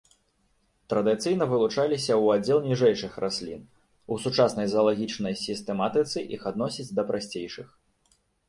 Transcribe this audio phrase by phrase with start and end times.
[0.91, 3.61] Традыцыйна вылучаліся ў аддзел ніжэйшых раслін,
[4.15, 7.67] у сучаснай заалагічнай сістэматыцы іх адносяць да прасцейшых.